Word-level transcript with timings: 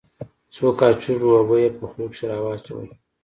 څو 0.53 0.65
کاشوغه 0.79 1.27
اوبه 1.35 1.55
يې 1.63 1.69
په 1.77 1.85
خوله 1.89 2.07
کښې 2.11 2.25
راواچولې. 2.31 2.93